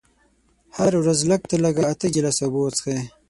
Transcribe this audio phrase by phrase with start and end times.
[0.77, 2.99] هره ورځ لږ تر لږه اته ګيلاسه اوبه وڅښئ.